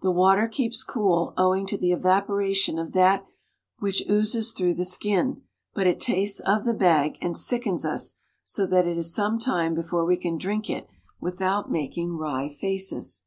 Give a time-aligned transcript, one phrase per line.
[0.00, 3.24] The water keeps cool, owing to the evaporation of that
[3.78, 5.42] which oozes through the skin,
[5.74, 9.38] but it tastes of the bag and sick ens us so that it is some
[9.38, 10.88] time before we can drink it
[11.20, 13.22] without making wry faces.